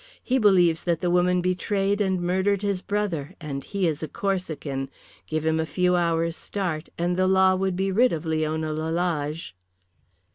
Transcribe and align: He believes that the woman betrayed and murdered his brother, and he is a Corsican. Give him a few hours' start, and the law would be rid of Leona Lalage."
He 0.23 0.39
believes 0.39 0.81
that 0.85 0.99
the 0.99 1.11
woman 1.11 1.41
betrayed 1.41 2.01
and 2.01 2.19
murdered 2.19 2.63
his 2.63 2.81
brother, 2.81 3.35
and 3.39 3.63
he 3.63 3.85
is 3.85 4.01
a 4.01 4.07
Corsican. 4.07 4.89
Give 5.27 5.45
him 5.45 5.59
a 5.59 5.63
few 5.67 5.95
hours' 5.95 6.35
start, 6.35 6.89
and 6.97 7.15
the 7.17 7.27
law 7.27 7.53
would 7.53 7.75
be 7.75 7.91
rid 7.91 8.11
of 8.11 8.25
Leona 8.25 8.73
Lalage." 8.73 9.53